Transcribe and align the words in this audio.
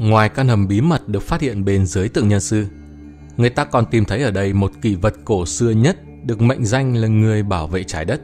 ngoài 0.00 0.28
căn 0.28 0.48
hầm 0.48 0.68
bí 0.68 0.80
mật 0.80 1.08
được 1.08 1.22
phát 1.22 1.40
hiện 1.40 1.64
bên 1.64 1.86
dưới 1.86 2.08
tượng 2.08 2.28
nhân 2.28 2.40
sư, 2.40 2.66
người 3.36 3.50
ta 3.50 3.64
còn 3.64 3.86
tìm 3.86 4.04
thấy 4.04 4.22
ở 4.22 4.30
đây 4.30 4.52
một 4.52 4.72
kỷ 4.82 4.94
vật 4.94 5.14
cổ 5.24 5.46
xưa 5.46 5.70
nhất 5.70 5.98
được 6.24 6.40
mệnh 6.40 6.64
danh 6.64 6.96
là 6.96 7.08
người 7.08 7.42
bảo 7.42 7.66
vệ 7.66 7.84
trái 7.84 8.04
đất. 8.04 8.20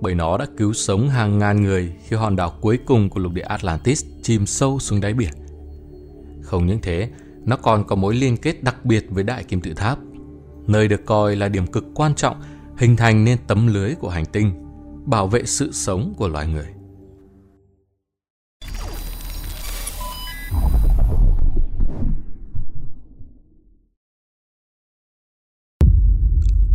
Bởi 0.00 0.14
nó 0.14 0.38
đã 0.38 0.46
cứu 0.56 0.72
sống 0.72 1.08
hàng 1.08 1.38
ngàn 1.38 1.62
người 1.62 1.92
khi 2.08 2.16
hòn 2.16 2.36
đảo 2.36 2.52
cuối 2.60 2.78
cùng 2.86 3.10
của 3.10 3.20
lục 3.20 3.32
địa 3.32 3.42
Atlantis 3.42 4.04
chìm 4.22 4.46
sâu 4.46 4.78
xuống 4.78 5.00
đáy 5.00 5.14
biển. 5.14 5.32
Không 6.42 6.66
những 6.66 6.78
thế, 6.82 7.10
nó 7.44 7.56
còn 7.56 7.84
có 7.86 7.96
mối 7.96 8.14
liên 8.14 8.36
kết 8.36 8.62
đặc 8.62 8.84
biệt 8.84 9.06
với 9.10 9.24
Đại 9.24 9.44
Kim 9.44 9.60
Tự 9.60 9.74
Tháp, 9.74 9.98
nơi 10.66 10.88
được 10.88 11.06
coi 11.06 11.36
là 11.36 11.48
điểm 11.48 11.66
cực 11.66 11.84
quan 11.94 12.14
trọng 12.14 12.42
hình 12.76 12.96
thành 12.96 13.24
nên 13.24 13.38
tấm 13.46 13.66
lưới 13.66 13.94
của 13.94 14.08
hành 14.08 14.26
tinh, 14.26 14.52
bảo 15.04 15.26
vệ 15.26 15.42
sự 15.44 15.72
sống 15.72 16.14
của 16.16 16.28
loài 16.28 16.46
người. 16.46 16.75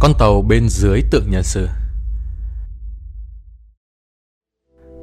Con 0.01 0.13
tàu 0.19 0.41
bên 0.41 0.69
dưới 0.69 1.01
tượng 1.11 1.31
nhân 1.31 1.43
sư 1.43 1.67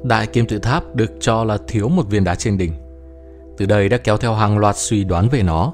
Đại 0.03 0.27
kim 0.27 0.45
tự 0.45 0.59
tháp 0.59 0.95
được 0.95 1.11
cho 1.19 1.43
là 1.43 1.57
thiếu 1.67 1.89
một 1.89 2.09
viên 2.09 2.23
đá 2.23 2.35
trên 2.35 2.57
đỉnh. 2.57 2.73
Từ 3.57 3.65
đây 3.65 3.89
đã 3.89 3.97
kéo 3.97 4.17
theo 4.17 4.33
hàng 4.33 4.57
loạt 4.57 4.75
suy 4.77 5.03
đoán 5.03 5.29
về 5.29 5.43
nó. 5.43 5.73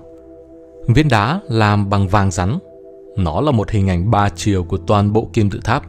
Viên 0.87 1.07
đá 1.07 1.39
làm 1.49 1.89
bằng 1.89 2.07
vàng 2.07 2.31
rắn. 2.31 2.59
Nó 3.17 3.41
là 3.41 3.51
một 3.51 3.71
hình 3.71 3.89
ảnh 3.89 4.11
ba 4.11 4.29
chiều 4.29 4.63
của 4.63 4.77
toàn 4.77 5.13
bộ 5.13 5.29
kim 5.33 5.49
tự 5.49 5.59
tháp. 5.63 5.83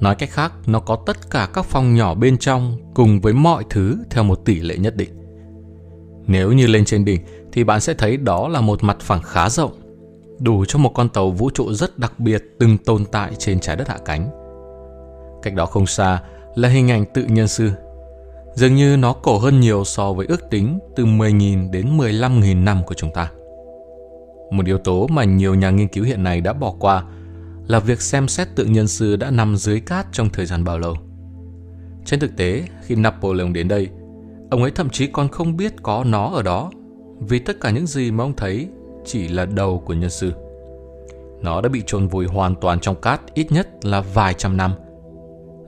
Nói 0.00 0.14
cách 0.14 0.30
khác, 0.30 0.52
nó 0.66 0.80
có 0.80 0.98
tất 1.06 1.30
cả 1.30 1.48
các 1.54 1.64
phòng 1.64 1.94
nhỏ 1.94 2.14
bên 2.14 2.38
trong 2.38 2.76
cùng 2.94 3.20
với 3.20 3.32
mọi 3.32 3.64
thứ 3.70 3.98
theo 4.10 4.24
một 4.24 4.44
tỷ 4.44 4.60
lệ 4.60 4.76
nhất 4.76 4.96
định. 4.96 5.10
Nếu 6.26 6.52
như 6.52 6.66
lên 6.66 6.84
trên 6.84 7.04
đỉnh 7.04 7.20
thì 7.52 7.64
bạn 7.64 7.80
sẽ 7.80 7.94
thấy 7.94 8.16
đó 8.16 8.48
là 8.48 8.60
một 8.60 8.84
mặt 8.84 8.96
phẳng 9.00 9.22
khá 9.22 9.48
rộng, 9.48 9.72
đủ 10.38 10.64
cho 10.64 10.78
một 10.78 10.92
con 10.94 11.08
tàu 11.08 11.30
vũ 11.30 11.50
trụ 11.50 11.72
rất 11.72 11.98
đặc 11.98 12.12
biệt 12.18 12.44
từng 12.58 12.78
tồn 12.78 13.04
tại 13.12 13.32
trên 13.38 13.60
trái 13.60 13.76
đất 13.76 13.88
hạ 13.88 13.98
cánh. 14.04 14.30
Cách 15.42 15.54
đó 15.54 15.66
không 15.66 15.86
xa 15.86 16.22
là 16.54 16.68
hình 16.68 16.90
ảnh 16.90 17.04
tự 17.14 17.24
nhân 17.24 17.48
sư. 17.48 17.70
Dường 18.54 18.74
như 18.74 18.96
nó 18.96 19.12
cổ 19.12 19.38
hơn 19.38 19.60
nhiều 19.60 19.84
so 19.84 20.12
với 20.12 20.26
ước 20.26 20.50
tính 20.50 20.78
từ 20.96 21.04
10.000 21.04 21.70
đến 21.70 21.98
15.000 21.98 22.64
năm 22.64 22.80
của 22.86 22.94
chúng 22.94 23.10
ta. 23.14 23.30
Một 24.50 24.66
yếu 24.66 24.78
tố 24.78 25.06
mà 25.06 25.24
nhiều 25.24 25.54
nhà 25.54 25.70
nghiên 25.70 25.88
cứu 25.88 26.04
hiện 26.04 26.22
nay 26.22 26.40
đã 26.40 26.52
bỏ 26.52 26.74
qua 26.78 27.04
là 27.66 27.78
việc 27.78 28.00
xem 28.00 28.28
xét 28.28 28.48
tự 28.54 28.64
nhân 28.64 28.88
sư 28.88 29.16
đã 29.16 29.30
nằm 29.30 29.56
dưới 29.56 29.80
cát 29.80 30.06
trong 30.12 30.30
thời 30.30 30.46
gian 30.46 30.64
bao 30.64 30.78
lâu. 30.78 30.94
Trên 32.04 32.20
thực 32.20 32.36
tế, 32.36 32.64
khi 32.82 32.94
Napoleon 32.94 33.52
đến 33.52 33.68
đây, 33.68 33.88
ông 34.50 34.62
ấy 34.62 34.70
thậm 34.70 34.90
chí 34.90 35.06
còn 35.06 35.28
không 35.28 35.56
biết 35.56 35.72
có 35.82 36.04
nó 36.04 36.28
ở 36.28 36.42
đó, 36.42 36.70
vì 37.20 37.38
tất 37.38 37.60
cả 37.60 37.70
những 37.70 37.86
gì 37.86 38.10
mà 38.10 38.24
ông 38.24 38.36
thấy 38.36 38.68
chỉ 39.08 39.28
là 39.28 39.46
đầu 39.46 39.82
của 39.86 39.94
nhân 39.94 40.10
sư. 40.10 40.32
Nó 41.42 41.60
đã 41.60 41.68
bị 41.68 41.82
chôn 41.86 42.08
vùi 42.08 42.26
hoàn 42.26 42.54
toàn 42.54 42.80
trong 42.80 43.00
cát 43.00 43.34
ít 43.34 43.52
nhất 43.52 43.68
là 43.82 44.00
vài 44.00 44.34
trăm 44.34 44.56
năm. 44.56 44.72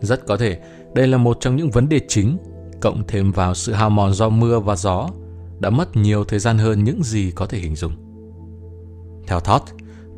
Rất 0.01 0.27
có 0.27 0.37
thể 0.37 0.59
đây 0.95 1.07
là 1.07 1.19
một 1.19 1.37
trong 1.41 1.57
những 1.57 1.71
vấn 1.71 1.89
đề 1.89 2.01
chính, 2.09 2.37
cộng 2.81 3.03
thêm 3.09 3.33
vào 3.33 3.55
sự 3.55 3.73
hao 3.73 3.91
mòn 3.91 4.13
do 4.13 4.29
mưa 4.29 4.61
và 4.61 4.77
gió, 4.77 5.09
đã 5.59 5.71
mất 5.71 5.97
nhiều 5.97 6.25
thời 6.25 6.39
gian 6.39 6.59
hơn 6.59 6.85
những 6.85 7.03
gì 7.03 7.33
có 7.35 7.47
thể 7.47 7.59
hình 7.59 7.77
dung. 7.77 7.93
Theo 9.27 9.41
Thoth, 9.41 9.65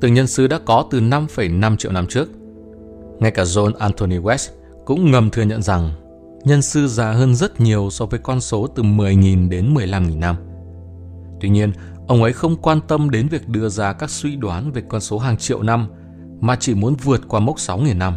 từng 0.00 0.14
nhân 0.14 0.26
sư 0.26 0.46
đã 0.46 0.58
có 0.64 0.84
từ 0.90 1.00
5,5 1.00 1.76
triệu 1.76 1.92
năm 1.92 2.06
trước. 2.06 2.28
Ngay 3.20 3.30
cả 3.30 3.42
John 3.42 3.72
Anthony 3.78 4.18
West 4.18 4.50
cũng 4.84 5.10
ngầm 5.10 5.30
thừa 5.30 5.42
nhận 5.42 5.62
rằng 5.62 5.90
nhân 6.44 6.62
sư 6.62 6.86
già 6.86 7.12
hơn 7.12 7.34
rất 7.34 7.60
nhiều 7.60 7.90
so 7.90 8.06
với 8.06 8.20
con 8.22 8.40
số 8.40 8.66
từ 8.66 8.82
10.000 8.82 9.48
đến 9.48 9.74
15.000 9.74 10.18
năm. 10.18 10.36
Tuy 11.40 11.48
nhiên, 11.48 11.72
ông 12.08 12.22
ấy 12.22 12.32
không 12.32 12.56
quan 12.62 12.80
tâm 12.88 13.10
đến 13.10 13.28
việc 13.28 13.48
đưa 13.48 13.68
ra 13.68 13.92
các 13.92 14.10
suy 14.10 14.36
đoán 14.36 14.72
về 14.72 14.82
con 14.88 15.00
số 15.00 15.18
hàng 15.18 15.36
triệu 15.36 15.62
năm, 15.62 15.86
mà 16.40 16.56
chỉ 16.56 16.74
muốn 16.74 16.94
vượt 16.94 17.20
qua 17.28 17.40
mốc 17.40 17.56
6.000 17.56 17.98
năm 17.98 18.14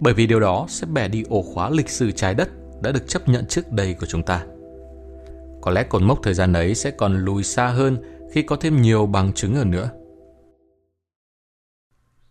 bởi 0.00 0.14
vì 0.14 0.26
điều 0.26 0.40
đó 0.40 0.66
sẽ 0.68 0.86
bẻ 0.86 1.08
đi 1.08 1.24
ổ 1.28 1.42
khóa 1.42 1.70
lịch 1.70 1.90
sử 1.90 2.10
trái 2.10 2.34
đất 2.34 2.48
đã 2.82 2.92
được 2.92 3.08
chấp 3.08 3.28
nhận 3.28 3.46
trước 3.46 3.72
đây 3.72 3.94
của 3.94 4.06
chúng 4.06 4.22
ta. 4.22 4.44
Có 5.60 5.70
lẽ 5.70 5.82
cột 5.82 6.02
mốc 6.02 6.18
thời 6.22 6.34
gian 6.34 6.52
ấy 6.52 6.74
sẽ 6.74 6.90
còn 6.90 7.24
lùi 7.24 7.42
xa 7.42 7.66
hơn 7.66 7.98
khi 8.32 8.42
có 8.42 8.56
thêm 8.56 8.82
nhiều 8.82 9.06
bằng 9.06 9.32
chứng 9.32 9.54
hơn 9.54 9.70
nữa. 9.70 9.90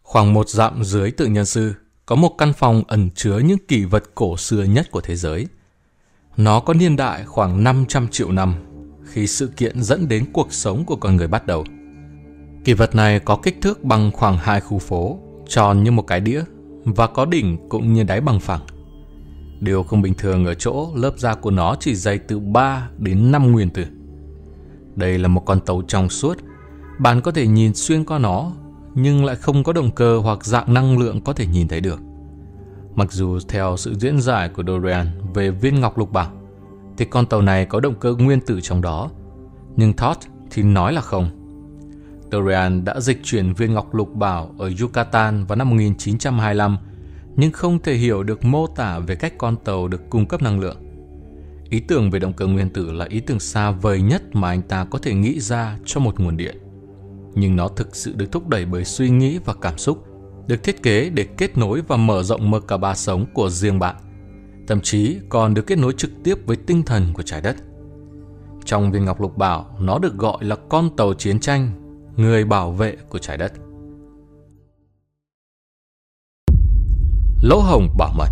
Khoảng 0.01 0.33
một 0.33 0.49
dặm 0.49 0.83
dưới 0.83 1.11
tự 1.11 1.25
nhân 1.25 1.45
sư 1.45 1.73
có 2.05 2.15
một 2.15 2.35
căn 2.37 2.53
phòng 2.53 2.83
ẩn 2.87 3.09
chứa 3.15 3.39
những 3.39 3.57
kỷ 3.67 3.85
vật 3.85 4.03
cổ 4.15 4.37
xưa 4.37 4.63
nhất 4.63 4.91
của 4.91 5.01
thế 5.01 5.15
giới. 5.15 5.47
Nó 6.37 6.59
có 6.59 6.73
niên 6.73 6.95
đại 6.95 7.23
khoảng 7.25 7.63
500 7.63 8.07
triệu 8.07 8.31
năm 8.31 8.55
khi 9.09 9.27
sự 9.27 9.47
kiện 9.47 9.81
dẫn 9.81 10.07
đến 10.07 10.25
cuộc 10.33 10.53
sống 10.53 10.85
của 10.85 10.95
con 10.95 11.15
người 11.15 11.27
bắt 11.27 11.47
đầu. 11.47 11.63
Kỳ 12.63 12.73
vật 12.73 12.95
này 12.95 13.19
có 13.19 13.35
kích 13.35 13.57
thước 13.61 13.83
bằng 13.83 14.11
khoảng 14.11 14.37
hai 14.37 14.61
khu 14.61 14.79
phố, 14.79 15.19
tròn 15.47 15.83
như 15.83 15.91
một 15.91 16.07
cái 16.07 16.19
đĩa 16.19 16.43
và 16.83 17.07
có 17.07 17.25
đỉnh 17.25 17.69
cũng 17.69 17.93
như 17.93 18.03
đáy 18.03 18.21
bằng 18.21 18.39
phẳng. 18.39 18.61
Điều 19.59 19.83
không 19.83 20.01
bình 20.01 20.13
thường 20.13 20.45
ở 20.45 20.53
chỗ 20.53 20.89
lớp 20.95 21.13
da 21.17 21.35
của 21.35 21.51
nó 21.51 21.75
chỉ 21.79 21.95
dày 21.95 22.17
từ 22.17 22.39
3 22.39 22.89
đến 22.97 23.31
5 23.31 23.51
nguyên 23.51 23.69
tử. 23.69 23.85
Đây 24.95 25.17
là 25.17 25.27
một 25.27 25.45
con 25.45 25.59
tàu 25.59 25.81
trong 25.87 26.09
suốt, 26.09 26.37
bạn 26.99 27.21
có 27.21 27.31
thể 27.31 27.47
nhìn 27.47 27.73
xuyên 27.73 28.05
qua 28.05 28.19
nó, 28.19 28.51
nhưng 28.95 29.25
lại 29.25 29.35
không 29.35 29.63
có 29.63 29.73
động 29.73 29.91
cơ 29.91 30.19
hoặc 30.19 30.45
dạng 30.45 30.73
năng 30.73 30.99
lượng 30.99 31.21
có 31.21 31.33
thể 31.33 31.45
nhìn 31.45 31.67
thấy 31.67 31.81
được. 31.81 31.99
Mặc 32.95 33.11
dù 33.11 33.39
theo 33.47 33.77
sự 33.77 33.95
diễn 33.95 34.21
giải 34.21 34.49
của 34.49 34.63
Dorian 34.67 35.07
về 35.33 35.51
viên 35.51 35.79
ngọc 35.79 35.97
lục 35.97 36.11
bảo, 36.11 36.31
thì 36.99 37.05
con 37.05 37.25
tàu 37.25 37.41
này 37.41 37.65
có 37.65 37.79
động 37.79 37.95
cơ 37.99 38.13
nguyên 38.13 38.41
tử 38.41 38.61
trong 38.61 38.81
đó, 38.81 39.11
nhưng 39.75 39.93
Thoth 39.93 40.27
thì 40.51 40.63
nói 40.63 40.93
là 40.93 41.01
không. 41.01 41.29
Dorian 42.31 42.85
đã 42.85 42.99
dịch 42.99 43.19
chuyển 43.23 43.53
viên 43.53 43.73
ngọc 43.73 43.93
lục 43.93 44.15
bảo 44.15 44.55
ở 44.57 44.71
Yucatan 44.81 45.45
vào 45.45 45.55
năm 45.55 45.69
1925, 45.69 46.77
nhưng 47.35 47.51
không 47.51 47.79
thể 47.79 47.93
hiểu 47.93 48.23
được 48.23 48.45
mô 48.45 48.67
tả 48.67 48.99
về 48.99 49.15
cách 49.15 49.33
con 49.37 49.55
tàu 49.55 49.87
được 49.87 50.09
cung 50.09 50.25
cấp 50.25 50.41
năng 50.41 50.59
lượng. 50.59 50.77
Ý 51.69 51.79
tưởng 51.79 52.11
về 52.11 52.19
động 52.19 52.33
cơ 52.33 52.47
nguyên 52.47 52.69
tử 52.69 52.91
là 52.91 53.05
ý 53.09 53.19
tưởng 53.19 53.39
xa 53.39 53.71
vời 53.71 54.01
nhất 54.01 54.21
mà 54.35 54.47
anh 54.49 54.61
ta 54.61 54.85
có 54.85 54.99
thể 54.99 55.13
nghĩ 55.13 55.39
ra 55.39 55.77
cho 55.85 55.99
một 55.99 56.19
nguồn 56.19 56.37
điện. 56.37 56.57
Nhưng 57.35 57.55
nó 57.55 57.67
thực 57.67 57.95
sự 57.95 58.13
được 58.15 58.31
thúc 58.31 58.47
đẩy 58.47 58.65
bởi 58.65 58.85
suy 58.85 59.09
nghĩ 59.09 59.39
và 59.45 59.53
cảm 59.61 59.77
xúc, 59.77 60.05
được 60.47 60.63
thiết 60.63 60.83
kế 60.83 61.09
để 61.09 61.23
kết 61.23 61.57
nối 61.57 61.81
và 61.87 61.97
mở 61.97 62.23
rộng 62.23 62.51
mơ 62.51 62.59
cả 62.59 62.77
ba 62.77 62.95
sống 62.95 63.25
của 63.33 63.49
riêng 63.49 63.79
bạn. 63.79 63.95
Thậm 64.69 64.81
chí 64.81 65.17
còn 65.29 65.53
được 65.53 65.67
kết 65.67 65.77
nối 65.77 65.93
trực 65.97 66.11
tiếp 66.23 66.35
với 66.45 66.57
tinh 66.57 66.83
thần 66.83 67.13
của 67.13 67.23
trái 67.23 67.41
đất. 67.41 67.55
Trong 68.65 68.91
viên 68.91 69.05
ngọc 69.05 69.21
lục 69.21 69.37
bảo, 69.37 69.77
nó 69.79 69.99
được 69.99 70.17
gọi 70.17 70.45
là 70.45 70.55
con 70.69 70.95
tàu 70.97 71.13
chiến 71.13 71.39
tranh 71.39 71.71
người 72.17 72.45
bảo 72.45 72.71
vệ 72.71 72.95
của 73.09 73.17
trái 73.17 73.37
đất. 73.37 73.53
Lỗ 77.41 77.59
hồng 77.59 77.87
bảo 77.97 78.13
mật 78.17 78.29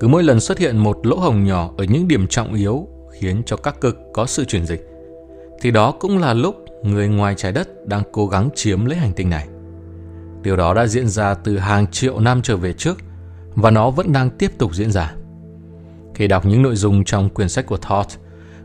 Cứ 0.00 0.08
mỗi 0.08 0.22
lần 0.22 0.40
xuất 0.40 0.58
hiện 0.58 0.78
một 0.78 1.06
lỗ 1.06 1.18
hồng 1.18 1.44
nhỏ 1.44 1.70
ở 1.78 1.84
những 1.84 2.08
điểm 2.08 2.26
trọng 2.26 2.54
yếu 2.54 2.88
khiến 3.20 3.42
cho 3.46 3.56
các 3.56 3.80
cực 3.80 3.96
có 4.12 4.26
sự 4.26 4.44
chuyển 4.44 4.66
dịch, 4.66 4.88
thì 5.60 5.70
đó 5.70 5.92
cũng 6.00 6.18
là 6.18 6.34
lúc 6.34 6.64
người 6.82 7.08
ngoài 7.08 7.34
trái 7.34 7.52
đất 7.52 7.86
đang 7.86 8.02
cố 8.12 8.26
gắng 8.26 8.50
chiếm 8.54 8.84
lấy 8.84 8.98
hành 8.98 9.12
tinh 9.12 9.30
này. 9.30 9.48
Điều 10.42 10.56
đó 10.56 10.74
đã 10.74 10.86
diễn 10.86 11.08
ra 11.08 11.34
từ 11.34 11.58
hàng 11.58 11.86
triệu 11.86 12.20
năm 12.20 12.42
trở 12.42 12.56
về 12.56 12.72
trước 12.72 12.98
và 13.60 13.70
nó 13.70 13.90
vẫn 13.90 14.12
đang 14.12 14.30
tiếp 14.30 14.52
tục 14.58 14.74
diễn 14.74 14.90
ra. 14.90 15.14
Khi 16.14 16.26
đọc 16.26 16.46
những 16.46 16.62
nội 16.62 16.76
dung 16.76 17.04
trong 17.04 17.28
quyển 17.28 17.48
sách 17.48 17.66
của 17.66 17.76
Todd, 17.76 18.16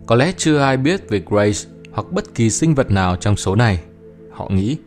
có 0.05 0.15
lẽ 0.15 0.31
chưa 0.37 0.59
ai 0.59 0.77
biết 0.77 1.09
về 1.09 1.21
Grace 1.29 1.69
hoặc 1.91 2.11
bất 2.11 2.35
kỳ 2.35 2.49
sinh 2.49 2.75
vật 2.75 2.91
nào 2.91 3.15
trong 3.15 3.35
số 3.35 3.55
này. 3.55 3.79
Họ 4.31 4.49
nghĩ, 4.49 4.77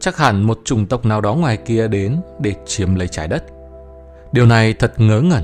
chắc 0.00 0.16
hẳn 0.16 0.42
một 0.42 0.60
chủng 0.64 0.86
tộc 0.86 1.04
nào 1.04 1.20
đó 1.20 1.34
ngoài 1.34 1.56
kia 1.56 1.88
đến 1.88 2.16
để 2.40 2.54
chiếm 2.66 2.94
lấy 2.94 3.08
trái 3.08 3.28
đất. 3.28 3.44
Điều 4.32 4.46
này 4.46 4.72
thật 4.72 4.92
ngớ 4.96 5.20
ngẩn. 5.20 5.42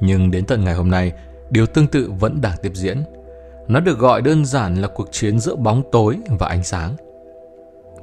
Nhưng 0.00 0.30
đến 0.30 0.44
tận 0.44 0.64
ngày 0.64 0.74
hôm 0.74 0.90
nay, 0.90 1.12
điều 1.50 1.66
tương 1.66 1.86
tự 1.86 2.12
vẫn 2.20 2.40
đang 2.40 2.56
tiếp 2.62 2.72
diễn. 2.74 3.02
Nó 3.68 3.80
được 3.80 3.98
gọi 3.98 4.22
đơn 4.22 4.44
giản 4.44 4.74
là 4.74 4.88
cuộc 4.88 5.08
chiến 5.12 5.38
giữa 5.38 5.56
bóng 5.56 5.82
tối 5.92 6.18
và 6.38 6.48
ánh 6.48 6.64
sáng. 6.64 6.96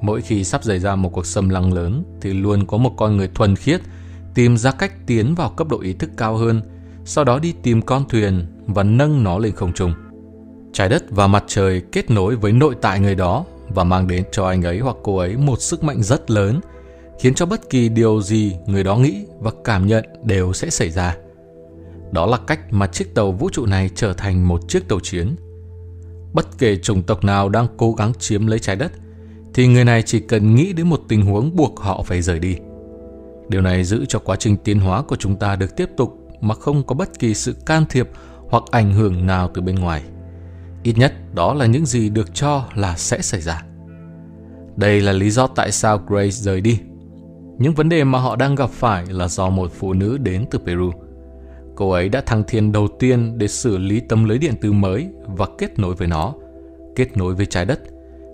Mỗi 0.01 0.21
khi 0.21 0.43
sắp 0.43 0.63
xảy 0.63 0.79
ra 0.79 0.95
một 0.95 1.09
cuộc 1.09 1.25
xâm 1.25 1.49
lăng 1.49 1.73
lớn 1.73 2.03
thì 2.21 2.33
luôn 2.33 2.67
có 2.67 2.77
một 2.77 2.93
con 2.97 3.17
người 3.17 3.29
thuần 3.35 3.55
khiết 3.55 3.81
tìm 4.33 4.57
ra 4.57 4.71
cách 4.71 4.93
tiến 5.07 5.35
vào 5.35 5.49
cấp 5.49 5.67
độ 5.67 5.79
ý 5.79 5.93
thức 5.93 6.09
cao 6.17 6.37
hơn, 6.37 6.61
sau 7.05 7.23
đó 7.23 7.39
đi 7.39 7.53
tìm 7.63 7.81
con 7.81 8.09
thuyền 8.09 8.45
và 8.67 8.83
nâng 8.83 9.23
nó 9.23 9.37
lên 9.37 9.55
không 9.55 9.73
trung. 9.73 9.93
Trái 10.73 10.89
đất 10.89 11.03
và 11.09 11.27
mặt 11.27 11.43
trời 11.47 11.81
kết 11.91 12.09
nối 12.09 12.35
với 12.35 12.51
nội 12.51 12.75
tại 12.81 12.99
người 12.99 13.15
đó 13.15 13.45
và 13.67 13.83
mang 13.83 14.07
đến 14.07 14.23
cho 14.31 14.47
anh 14.47 14.61
ấy 14.61 14.79
hoặc 14.79 14.95
cô 15.03 15.17
ấy 15.17 15.37
một 15.37 15.61
sức 15.61 15.83
mạnh 15.83 16.03
rất 16.03 16.31
lớn, 16.31 16.59
khiến 17.19 17.33
cho 17.33 17.45
bất 17.45 17.69
kỳ 17.69 17.89
điều 17.89 18.21
gì 18.21 18.55
người 18.65 18.83
đó 18.83 18.97
nghĩ 18.97 19.25
và 19.39 19.51
cảm 19.63 19.87
nhận 19.87 20.05
đều 20.23 20.53
sẽ 20.53 20.69
xảy 20.69 20.89
ra. 20.89 21.15
Đó 22.11 22.25
là 22.25 22.37
cách 22.47 22.73
mà 22.73 22.87
chiếc 22.87 23.15
tàu 23.15 23.31
vũ 23.31 23.49
trụ 23.49 23.65
này 23.65 23.89
trở 23.95 24.13
thành 24.13 24.47
một 24.47 24.69
chiếc 24.69 24.87
tàu 24.87 24.99
chiến. 24.99 25.35
Bất 26.33 26.57
kể 26.57 26.77
chủng 26.77 27.03
tộc 27.03 27.23
nào 27.23 27.49
đang 27.49 27.67
cố 27.77 27.91
gắng 27.91 28.13
chiếm 28.19 28.47
lấy 28.47 28.59
trái 28.59 28.75
đất, 28.75 28.91
thì 29.53 29.67
người 29.67 29.85
này 29.85 30.01
chỉ 30.01 30.19
cần 30.19 30.55
nghĩ 30.55 30.73
đến 30.73 30.89
một 30.89 31.01
tình 31.07 31.21
huống 31.21 31.55
buộc 31.55 31.79
họ 31.79 32.03
phải 32.03 32.21
rời 32.21 32.39
đi. 32.39 32.57
Điều 33.49 33.61
này 33.61 33.83
giữ 33.83 34.05
cho 34.05 34.19
quá 34.19 34.35
trình 34.35 34.57
tiến 34.57 34.79
hóa 34.79 35.01
của 35.01 35.15
chúng 35.15 35.35
ta 35.35 35.55
được 35.55 35.75
tiếp 35.75 35.89
tục 35.97 36.27
mà 36.41 36.55
không 36.55 36.83
có 36.83 36.95
bất 36.95 37.19
kỳ 37.19 37.33
sự 37.33 37.55
can 37.65 37.85
thiệp 37.89 38.09
hoặc 38.49 38.63
ảnh 38.71 38.93
hưởng 38.93 39.25
nào 39.25 39.49
từ 39.53 39.61
bên 39.61 39.75
ngoài. 39.75 40.03
Ít 40.83 40.97
nhất 40.97 41.13
đó 41.33 41.53
là 41.53 41.65
những 41.65 41.85
gì 41.85 42.09
được 42.09 42.35
cho 42.35 42.65
là 42.75 42.97
sẽ 42.97 43.21
xảy 43.21 43.41
ra. 43.41 43.63
Đây 44.75 45.01
là 45.01 45.11
lý 45.11 45.29
do 45.29 45.47
tại 45.47 45.71
sao 45.71 45.97
Grace 46.07 46.29
rời 46.29 46.61
đi. 46.61 46.79
Những 47.57 47.73
vấn 47.73 47.89
đề 47.89 48.03
mà 48.03 48.19
họ 48.19 48.35
đang 48.35 48.55
gặp 48.55 48.69
phải 48.69 49.05
là 49.05 49.27
do 49.27 49.49
một 49.49 49.71
phụ 49.73 49.93
nữ 49.93 50.17
đến 50.17 50.45
từ 50.51 50.59
Peru. 50.59 50.91
Cô 51.75 51.89
ấy 51.89 52.09
đã 52.09 52.21
thăng 52.21 52.43
thiên 52.47 52.71
đầu 52.71 52.87
tiên 52.99 53.37
để 53.37 53.47
xử 53.47 53.77
lý 53.77 53.99
tấm 53.99 54.23
lưới 54.23 54.37
điện 54.37 54.53
tử 54.61 54.71
mới 54.71 55.07
và 55.25 55.45
kết 55.57 55.79
nối 55.79 55.95
với 55.95 56.07
nó, 56.07 56.33
kết 56.95 57.17
nối 57.17 57.35
với 57.35 57.45
trái 57.45 57.65
đất, 57.65 57.79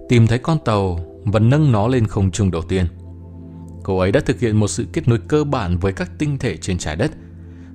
tìm 0.10 0.28
thấy 0.28 0.38
con 0.38 0.58
tàu 0.66 1.00
và 1.24 1.40
nâng 1.40 1.72
nó 1.72 1.88
lên 1.88 2.08
không 2.08 2.32
trung 2.32 2.52
đầu 2.52 2.62
tiên. 2.62 2.86
Cô 3.86 3.98
ấy 3.98 4.12
đã 4.12 4.20
thực 4.20 4.40
hiện 4.40 4.58
một 4.58 4.68
sự 4.68 4.86
kết 4.94 5.08
nối 5.08 5.20
cơ 5.28 5.44
bản 5.44 5.78
với 5.78 5.94
các 5.94 6.12
tinh 6.18 6.38
thể 6.38 6.58
trên 6.58 6.78
trái 6.78 6.96
đất, 6.96 7.12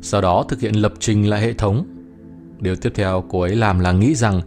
sau 0.03 0.21
đó 0.21 0.45
thực 0.49 0.61
hiện 0.61 0.75
lập 0.75 0.93
trình 0.99 1.31
lại 1.31 1.41
hệ 1.41 1.53
thống. 1.53 1.87
Điều 2.59 2.77
tiếp 2.77 2.93
theo 2.95 3.25
cô 3.29 3.41
ấy 3.41 3.57
làm 3.57 3.81
là 3.81 3.93
nghĩ 3.93 4.15
rằng 4.15 4.41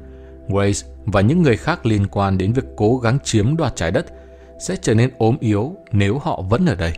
Grace 0.49 0.87
và 1.05 1.21
những 1.21 1.41
người 1.41 1.57
khác 1.57 1.85
liên 1.85 2.07
quan 2.07 2.37
đến 2.37 2.53
việc 2.53 2.63
cố 2.77 2.97
gắng 2.97 3.17
chiếm 3.23 3.57
đoạt 3.57 3.75
trái 3.75 3.91
đất 3.91 4.05
sẽ 4.59 4.75
trở 4.81 4.93
nên 4.93 5.09
ốm 5.17 5.37
yếu 5.39 5.75
nếu 5.91 6.17
họ 6.17 6.41
vẫn 6.41 6.65
ở 6.65 6.75
đây. 6.75 6.93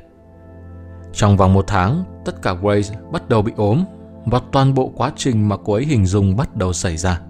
Trong 1.14 1.38
vòng 1.38 1.54
một 1.54 1.68
tháng, 1.68 2.04
tất 2.26 2.42
cả 2.42 2.54
Grace 2.54 2.96
bắt 3.12 3.30
đầu 3.30 3.42
bị 3.42 3.52
ốm 3.56 3.86
và 4.26 4.42
toàn 4.52 4.74
bộ 4.74 4.92
quá 4.96 5.12
trình 5.16 5.50
mà 5.50 5.58
cô 5.58 5.74
ấy 5.74 5.86
hình 5.86 6.06
dung 6.06 6.36
bắt 6.36 6.56
đầu 6.56 6.74
xảy 6.74 6.98
ra. 6.98 7.22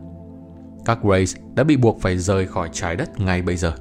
Các 0.85 0.99
Grace 1.03 1.41
đã 1.55 1.63
bị 1.63 1.77
buộc 1.77 2.01
phải 2.01 2.17
rời 2.17 2.47
khỏi 2.47 2.69
trái 2.73 2.95
đất 2.95 3.19
ngay 3.19 3.41
bây 3.41 3.57
giờ. 3.57 3.73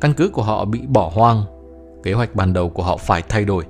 Căn 0.00 0.12
cứ 0.12 0.28
của 0.28 0.42
họ 0.42 0.64
bị 0.64 0.80
bỏ 0.86 1.10
hoang, 1.14 1.44
kế 2.02 2.12
hoạch 2.12 2.34
ban 2.34 2.52
đầu 2.52 2.70
của 2.70 2.82
họ 2.82 2.96
phải 2.96 3.22
thay 3.28 3.44
đổi. 3.44 3.64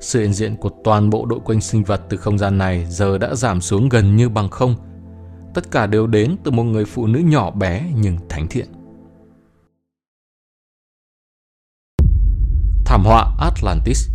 Sự 0.00 0.20
hiện 0.20 0.32
diện 0.32 0.56
của 0.56 0.70
toàn 0.84 1.10
bộ 1.10 1.26
đội 1.26 1.40
quanh 1.44 1.60
sinh 1.60 1.84
vật 1.84 2.00
từ 2.08 2.16
không 2.16 2.38
gian 2.38 2.58
này 2.58 2.86
giờ 2.88 3.18
đã 3.18 3.34
giảm 3.34 3.60
xuống 3.60 3.88
gần 3.88 4.16
như 4.16 4.28
bằng 4.28 4.48
không. 4.48 4.76
Tất 5.54 5.70
cả 5.70 5.86
đều 5.86 6.06
đến 6.06 6.36
từ 6.44 6.50
một 6.50 6.62
người 6.62 6.84
phụ 6.84 7.06
nữ 7.06 7.18
nhỏ 7.18 7.50
bé 7.50 7.92
nhưng 7.94 8.16
thánh 8.28 8.48
thiện. 8.48 8.66
Thảm 12.84 13.04
họa 13.04 13.36
Atlantis 13.40 14.08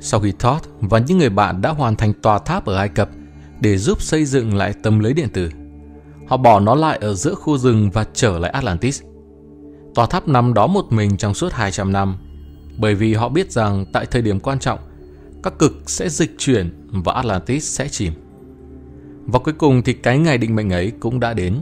Sau 0.00 0.20
khi 0.20 0.32
Todd 0.32 0.66
và 0.80 0.98
những 0.98 1.18
người 1.18 1.30
bạn 1.30 1.60
đã 1.60 1.70
hoàn 1.70 1.96
thành 1.96 2.12
tòa 2.22 2.38
tháp 2.38 2.66
ở 2.66 2.76
Ai 2.76 2.88
Cập 2.88 3.08
để 3.60 3.78
giúp 3.78 4.02
xây 4.02 4.24
dựng 4.24 4.54
lại 4.54 4.74
tấm 4.82 4.98
lưới 4.98 5.12
điện 5.12 5.28
tử, 5.32 5.50
họ 6.28 6.36
bỏ 6.36 6.60
nó 6.60 6.74
lại 6.74 6.98
ở 6.98 7.14
giữa 7.14 7.34
khu 7.34 7.58
rừng 7.58 7.90
và 7.90 8.04
trở 8.14 8.38
lại 8.38 8.50
Atlantis. 8.50 9.02
Tòa 9.94 10.06
tháp 10.06 10.28
nằm 10.28 10.54
đó 10.54 10.66
một 10.66 10.92
mình 10.92 11.16
trong 11.16 11.34
suốt 11.34 11.52
200 11.52 11.92
năm, 11.92 12.16
bởi 12.78 12.94
vì 12.94 13.14
họ 13.14 13.28
biết 13.28 13.52
rằng 13.52 13.84
tại 13.92 14.06
thời 14.06 14.22
điểm 14.22 14.40
quan 14.40 14.58
trọng, 14.58 14.78
các 15.42 15.58
cực 15.58 15.90
sẽ 15.90 16.08
dịch 16.08 16.34
chuyển 16.38 16.88
và 17.04 17.12
Atlantis 17.12 17.78
sẽ 17.78 17.88
chìm. 17.88 18.12
Và 19.26 19.38
cuối 19.38 19.54
cùng 19.54 19.82
thì 19.82 19.92
cái 19.92 20.18
ngày 20.18 20.38
định 20.38 20.54
mệnh 20.54 20.70
ấy 20.70 20.92
cũng 21.00 21.20
đã 21.20 21.34
đến. 21.34 21.58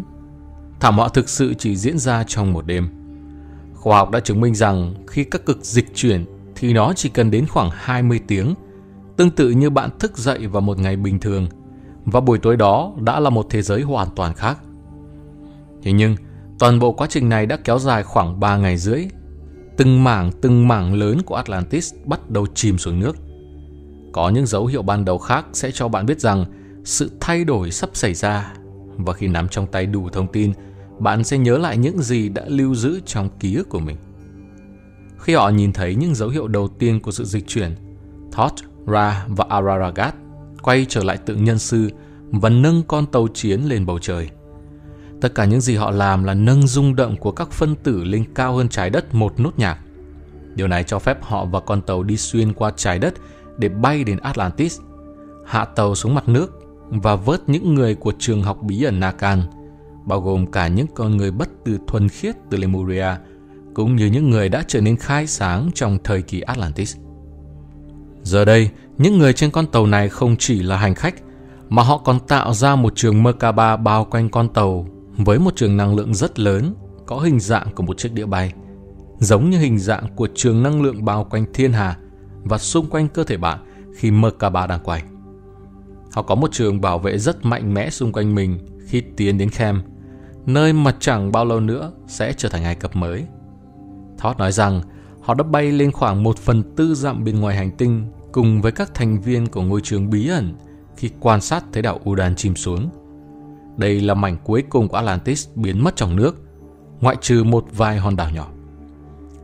Thảm 0.80 0.96
họa 0.96 1.08
thực 1.08 1.28
sự 1.28 1.54
chỉ 1.54 1.76
diễn 1.76 1.98
ra 1.98 2.24
trong 2.24 2.52
một 2.52 2.66
đêm. 2.66 2.88
Khoa 3.74 3.98
học 3.98 4.10
đã 4.10 4.20
chứng 4.20 4.40
minh 4.40 4.54
rằng 4.54 4.94
khi 5.06 5.24
các 5.24 5.46
cực 5.46 5.64
dịch 5.64 5.94
chuyển 5.94 6.24
thì 6.54 6.72
nó 6.72 6.92
chỉ 6.96 7.08
cần 7.08 7.30
đến 7.30 7.46
khoảng 7.46 7.70
20 7.72 8.20
tiếng, 8.26 8.54
tương 9.16 9.30
tự 9.30 9.50
như 9.50 9.70
bạn 9.70 9.90
thức 9.98 10.18
dậy 10.18 10.46
vào 10.46 10.60
một 10.60 10.78
ngày 10.78 10.96
bình 10.96 11.20
thường, 11.20 11.46
và 12.04 12.20
buổi 12.20 12.38
tối 12.38 12.56
đó 12.56 12.92
đã 13.00 13.20
là 13.20 13.30
một 13.30 13.46
thế 13.50 13.62
giới 13.62 13.82
hoàn 13.82 14.08
toàn 14.16 14.34
khác. 14.34 14.58
Thế 15.82 15.92
nhưng, 15.92 16.16
toàn 16.60 16.78
bộ 16.78 16.92
quá 16.92 17.06
trình 17.10 17.28
này 17.28 17.46
đã 17.46 17.56
kéo 17.64 17.78
dài 17.78 18.02
khoảng 18.02 18.40
3 18.40 18.56
ngày 18.56 18.76
rưỡi. 18.76 19.06
Từng 19.76 20.04
mảng 20.04 20.30
từng 20.40 20.68
mảng 20.68 20.94
lớn 20.94 21.22
của 21.22 21.34
Atlantis 21.34 21.94
bắt 22.04 22.30
đầu 22.30 22.46
chìm 22.54 22.78
xuống 22.78 23.00
nước. 23.00 23.16
Có 24.12 24.28
những 24.28 24.46
dấu 24.46 24.66
hiệu 24.66 24.82
ban 24.82 25.04
đầu 25.04 25.18
khác 25.18 25.46
sẽ 25.52 25.70
cho 25.70 25.88
bạn 25.88 26.06
biết 26.06 26.20
rằng 26.20 26.44
sự 26.84 27.10
thay 27.20 27.44
đổi 27.44 27.70
sắp 27.70 27.90
xảy 27.92 28.14
ra 28.14 28.52
và 28.96 29.12
khi 29.12 29.28
nắm 29.28 29.48
trong 29.48 29.66
tay 29.66 29.86
đủ 29.86 30.08
thông 30.08 30.32
tin, 30.32 30.52
bạn 30.98 31.24
sẽ 31.24 31.38
nhớ 31.38 31.58
lại 31.58 31.76
những 31.76 32.02
gì 32.02 32.28
đã 32.28 32.44
lưu 32.46 32.74
giữ 32.74 33.00
trong 33.06 33.28
ký 33.40 33.54
ức 33.54 33.68
của 33.68 33.80
mình. 33.80 33.96
Khi 35.18 35.34
họ 35.34 35.48
nhìn 35.48 35.72
thấy 35.72 35.94
những 35.94 36.14
dấu 36.14 36.28
hiệu 36.28 36.48
đầu 36.48 36.68
tiên 36.68 37.00
của 37.00 37.10
sự 37.10 37.24
dịch 37.24 37.48
chuyển, 37.48 37.74
Thoth, 38.32 38.64
Ra 38.86 39.24
và 39.28 39.44
Araragat 39.48 40.14
quay 40.62 40.86
trở 40.88 41.04
lại 41.04 41.16
tự 41.16 41.36
nhân 41.36 41.58
sư 41.58 41.90
và 42.30 42.48
nâng 42.48 42.82
con 42.88 43.06
tàu 43.06 43.28
chiến 43.34 43.60
lên 43.60 43.86
bầu 43.86 43.98
trời. 43.98 44.30
Tất 45.20 45.34
cả 45.34 45.44
những 45.44 45.60
gì 45.60 45.76
họ 45.76 45.90
làm 45.90 46.24
là 46.24 46.34
nâng 46.34 46.66
rung 46.66 46.96
động 46.96 47.16
của 47.16 47.32
các 47.32 47.50
phân 47.50 47.74
tử 47.74 48.04
lên 48.04 48.24
cao 48.34 48.56
hơn 48.56 48.68
trái 48.68 48.90
đất 48.90 49.14
một 49.14 49.40
nốt 49.40 49.58
nhạc. 49.58 49.78
Điều 50.54 50.68
này 50.68 50.84
cho 50.84 50.98
phép 50.98 51.22
họ 51.22 51.44
và 51.44 51.60
con 51.60 51.82
tàu 51.82 52.02
đi 52.02 52.16
xuyên 52.16 52.52
qua 52.52 52.72
trái 52.76 52.98
đất 52.98 53.14
để 53.58 53.68
bay 53.68 54.04
đến 54.04 54.18
Atlantis, 54.18 54.80
hạ 55.46 55.64
tàu 55.64 55.94
xuống 55.94 56.14
mặt 56.14 56.28
nước 56.28 56.60
và 56.88 57.16
vớt 57.16 57.48
những 57.48 57.74
người 57.74 57.94
của 57.94 58.12
trường 58.18 58.42
học 58.42 58.62
bí 58.62 58.82
ẩn 58.82 59.00
Nakan, 59.00 59.42
bao 60.04 60.20
gồm 60.20 60.46
cả 60.46 60.68
những 60.68 60.86
con 60.94 61.16
người 61.16 61.30
bất 61.30 61.48
tử 61.64 61.78
thuần 61.86 62.08
khiết 62.08 62.36
từ 62.50 62.58
Lemuria, 62.58 63.06
cũng 63.74 63.96
như 63.96 64.06
những 64.06 64.30
người 64.30 64.48
đã 64.48 64.64
trở 64.68 64.80
nên 64.80 64.96
khai 64.96 65.26
sáng 65.26 65.70
trong 65.74 65.98
thời 66.04 66.22
kỳ 66.22 66.40
Atlantis. 66.40 66.96
Giờ 68.22 68.44
đây, 68.44 68.70
những 68.98 69.18
người 69.18 69.32
trên 69.32 69.50
con 69.50 69.66
tàu 69.66 69.86
này 69.86 70.08
không 70.08 70.36
chỉ 70.38 70.62
là 70.62 70.76
hành 70.76 70.94
khách, 70.94 71.14
mà 71.68 71.82
họ 71.82 71.98
còn 71.98 72.18
tạo 72.20 72.54
ra 72.54 72.76
một 72.76 72.92
trường 72.96 73.22
Merkaba 73.22 73.76
bao 73.76 74.04
quanh 74.04 74.28
con 74.28 74.48
tàu 74.48 74.86
với 75.24 75.38
một 75.38 75.56
trường 75.56 75.76
năng 75.76 75.96
lượng 75.96 76.14
rất 76.14 76.38
lớn 76.38 76.74
có 77.06 77.18
hình 77.18 77.40
dạng 77.40 77.74
của 77.74 77.82
một 77.82 77.98
chiếc 77.98 78.14
đĩa 78.14 78.26
bay, 78.26 78.52
giống 79.18 79.50
như 79.50 79.58
hình 79.58 79.78
dạng 79.78 80.06
của 80.16 80.28
trường 80.34 80.62
năng 80.62 80.82
lượng 80.82 81.04
bao 81.04 81.24
quanh 81.24 81.44
thiên 81.54 81.72
hà 81.72 81.96
và 82.44 82.58
xung 82.58 82.90
quanh 82.90 83.08
cơ 83.08 83.24
thể 83.24 83.36
bạn 83.36 83.58
khi 83.96 84.10
Merkaba 84.10 84.66
đang 84.66 84.80
quay. 84.84 85.02
Họ 86.12 86.22
có 86.22 86.34
một 86.34 86.52
trường 86.52 86.80
bảo 86.80 86.98
vệ 86.98 87.18
rất 87.18 87.44
mạnh 87.44 87.74
mẽ 87.74 87.90
xung 87.90 88.12
quanh 88.12 88.34
mình 88.34 88.58
khi 88.86 89.02
tiến 89.16 89.38
đến 89.38 89.50
Khem, 89.50 89.82
nơi 90.46 90.72
mà 90.72 90.94
chẳng 91.00 91.32
bao 91.32 91.44
lâu 91.44 91.60
nữa 91.60 91.92
sẽ 92.06 92.32
trở 92.32 92.48
thành 92.48 92.64
Ai 92.64 92.74
Cập 92.74 92.96
mới. 92.96 93.26
Thoth 94.18 94.38
nói 94.38 94.52
rằng 94.52 94.82
họ 95.20 95.34
đã 95.34 95.44
bay 95.44 95.72
lên 95.72 95.92
khoảng 95.92 96.22
một 96.22 96.38
phần 96.38 96.62
tư 96.76 96.94
dặm 96.94 97.24
bên 97.24 97.40
ngoài 97.40 97.56
hành 97.56 97.70
tinh 97.70 98.06
cùng 98.32 98.62
với 98.62 98.72
các 98.72 98.94
thành 98.94 99.20
viên 99.20 99.46
của 99.46 99.62
ngôi 99.62 99.80
trường 99.80 100.10
bí 100.10 100.28
ẩn 100.28 100.54
khi 100.96 101.10
quan 101.20 101.40
sát 101.40 101.64
thấy 101.72 101.82
đảo 101.82 102.00
Udan 102.10 102.36
chìm 102.36 102.56
xuống. 102.56 102.90
Đây 103.76 104.00
là 104.00 104.14
mảnh 104.14 104.36
cuối 104.44 104.64
cùng 104.68 104.88
của 104.88 104.96
Atlantis 104.96 105.48
biến 105.54 105.84
mất 105.84 105.96
trong 105.96 106.16
nước, 106.16 106.36
ngoại 107.00 107.16
trừ 107.20 107.44
một 107.44 107.66
vài 107.76 107.98
hòn 107.98 108.16
đảo 108.16 108.30
nhỏ. 108.30 108.48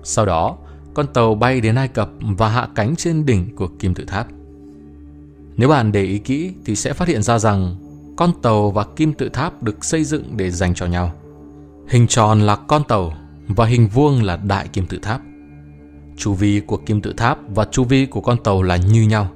Sau 0.03 0.27
đó, 0.27 0.57
con 0.95 1.07
tàu 1.15 1.35
bay 1.35 1.61
đến 1.61 1.75
Ai 1.75 1.89
Cập 1.89 2.11
và 2.21 2.49
hạ 2.49 2.69
cánh 2.75 2.97
trên 2.97 3.27
đỉnh 3.27 3.57
của 3.57 3.69
kim 3.79 3.95
tự 3.95 4.05
tháp. 4.05 4.27
Nếu 5.57 5.69
bạn 5.69 5.93
để 5.93 6.03
ý 6.03 6.19
kỹ 6.19 6.53
thì 6.65 6.77
sẽ 6.77 6.93
phát 6.93 7.09
hiện 7.09 7.23
ra 7.23 7.39
rằng 7.39 7.77
con 8.17 8.33
tàu 8.43 8.71
và 8.71 8.85
kim 8.97 9.13
tự 9.13 9.29
tháp 9.29 9.63
được 9.63 9.85
xây 9.85 10.05
dựng 10.05 10.37
để 10.37 10.51
dành 10.51 10.75
cho 10.75 10.87
nhau. 10.87 11.13
Hình 11.89 12.07
tròn 12.07 12.41
là 12.41 12.57
con 12.57 12.83
tàu 12.89 13.13
và 13.49 13.67
hình 13.67 13.89
vuông 13.89 14.23
là 14.23 14.37
đại 14.37 14.69
kim 14.69 14.87
tự 14.87 14.99
tháp. 15.03 15.21
Chu 16.17 16.33
vi 16.33 16.61
của 16.61 16.77
kim 16.77 17.01
tự 17.01 17.13
tháp 17.13 17.39
và 17.55 17.65
chu 17.65 17.85
vi 17.85 18.07
của 18.07 18.21
con 18.21 18.43
tàu 18.45 18.63
là 18.63 18.77
như 18.77 19.03
nhau. 19.03 19.29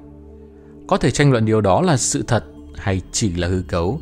Có 0.89 0.97
thể 0.97 1.11
tranh 1.11 1.33
luận 1.33 1.45
điều 1.45 1.61
đó 1.61 1.83
là 1.83 1.97
sự 1.97 2.25
thật 2.27 2.45
hay 2.75 3.01
chỉ 3.13 3.33
là 3.33 3.49
hư 3.49 3.63
cấu. 3.69 4.01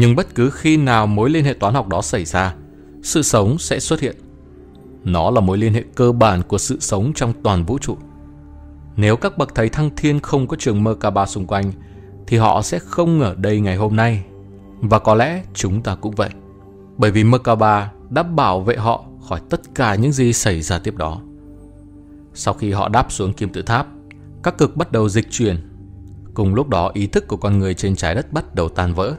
Nhưng 0.00 0.16
bất 0.16 0.34
cứ 0.34 0.50
khi 0.50 0.76
nào 0.76 1.06
mối 1.06 1.30
liên 1.30 1.44
hệ 1.44 1.54
toán 1.54 1.74
học 1.74 1.88
đó 1.88 2.02
xảy 2.02 2.24
ra, 2.24 2.54
sự 3.02 3.22
sống 3.22 3.58
sẽ 3.58 3.80
xuất 3.80 4.00
hiện. 4.00 4.16
Nó 5.04 5.30
là 5.30 5.40
mối 5.40 5.58
liên 5.58 5.74
hệ 5.74 5.84
cơ 5.94 6.12
bản 6.12 6.42
của 6.42 6.58
sự 6.58 6.76
sống 6.80 7.12
trong 7.14 7.32
toàn 7.42 7.64
vũ 7.64 7.78
trụ. 7.78 7.96
Nếu 8.96 9.16
các 9.16 9.38
bậc 9.38 9.54
thầy 9.54 9.68
thăng 9.68 9.90
thiên 9.96 10.20
không 10.20 10.46
có 10.46 10.56
trường 10.56 10.84
Merkaba 10.84 11.26
xung 11.26 11.46
quanh, 11.46 11.72
thì 12.26 12.36
họ 12.36 12.62
sẽ 12.62 12.78
không 12.78 13.20
ở 13.20 13.34
đây 13.34 13.60
ngày 13.60 13.76
hôm 13.76 13.96
nay. 13.96 14.24
Và 14.80 14.98
có 14.98 15.14
lẽ 15.14 15.42
chúng 15.54 15.82
ta 15.82 15.94
cũng 15.94 16.14
vậy. 16.14 16.30
Bởi 16.96 17.10
vì 17.10 17.24
Merkaba 17.24 17.92
đã 18.10 18.22
bảo 18.22 18.60
vệ 18.60 18.76
họ 18.76 19.04
khỏi 19.28 19.40
tất 19.50 19.60
cả 19.74 19.94
những 19.94 20.12
gì 20.12 20.32
xảy 20.32 20.62
ra 20.62 20.78
tiếp 20.78 20.96
đó. 20.96 21.20
Sau 22.34 22.54
khi 22.54 22.72
họ 22.72 22.88
đáp 22.88 23.12
xuống 23.12 23.32
kim 23.32 23.48
tự 23.48 23.62
tháp, 23.62 23.86
các 24.42 24.58
cực 24.58 24.76
bắt 24.76 24.92
đầu 24.92 25.08
dịch 25.08 25.30
chuyển. 25.30 25.56
Cùng 26.34 26.54
lúc 26.54 26.68
đó 26.68 26.90
ý 26.94 27.06
thức 27.06 27.28
của 27.28 27.36
con 27.36 27.58
người 27.58 27.74
trên 27.74 27.96
trái 27.96 28.14
đất 28.14 28.32
bắt 28.32 28.54
đầu 28.54 28.68
tan 28.68 28.94
vỡ. 28.94 29.14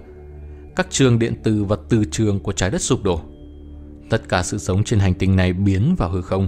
Các 0.75 0.87
trường 0.89 1.19
điện 1.19 1.33
từ 1.43 1.63
và 1.63 1.77
từ 1.89 2.03
trường 2.11 2.39
của 2.39 2.51
trái 2.51 2.71
đất 2.71 2.81
sụp 2.81 3.03
đổ. 3.03 3.21
Tất 4.09 4.29
cả 4.29 4.43
sự 4.43 4.57
sống 4.57 4.83
trên 4.83 4.99
hành 4.99 5.13
tinh 5.13 5.35
này 5.35 5.53
biến 5.53 5.95
vào 5.97 6.09
hư 6.09 6.21
không. 6.21 6.47